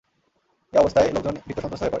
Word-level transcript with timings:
এ 0.73 0.77
অবস্থায় 0.77 1.07
লোকজন 1.07 1.35
ভীত-সন্ত্রস্ত 1.37 1.71
হয়ে 1.73 1.79
পড়ে। 1.79 1.89